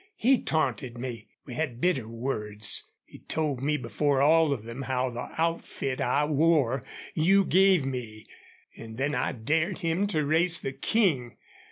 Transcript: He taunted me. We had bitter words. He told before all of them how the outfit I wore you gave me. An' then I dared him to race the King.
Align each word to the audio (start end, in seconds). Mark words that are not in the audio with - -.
He 0.15 0.41
taunted 0.41 0.97
me. 0.97 1.27
We 1.45 1.53
had 1.53 1.79
bitter 1.79 2.07
words. 2.07 2.89
He 3.05 3.19
told 3.19 3.63
before 3.83 4.19
all 4.19 4.51
of 4.51 4.63
them 4.63 4.81
how 4.81 5.11
the 5.11 5.29
outfit 5.37 6.01
I 6.01 6.25
wore 6.25 6.83
you 7.13 7.45
gave 7.45 7.85
me. 7.85 8.25
An' 8.75 8.95
then 8.95 9.13
I 9.13 9.31
dared 9.31 9.77
him 9.85 10.07
to 10.07 10.25
race 10.25 10.57
the 10.57 10.73
King. 10.73 11.37